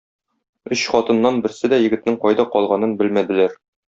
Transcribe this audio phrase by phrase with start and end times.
[0.75, 3.57] Өч хатыннан берсе дә егетнең кайда калганын белмәделәр.